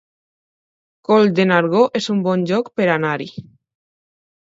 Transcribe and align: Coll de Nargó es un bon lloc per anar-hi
Coll 1.09 1.29
de 1.41 1.45
Nargó 1.53 1.83
es 2.01 2.09
un 2.17 2.25
bon 2.31 2.49
lloc 2.53 2.75
per 2.81 2.91
anar-hi 2.99 3.33